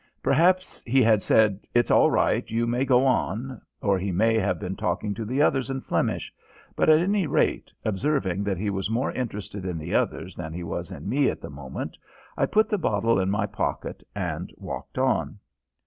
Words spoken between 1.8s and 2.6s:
all right,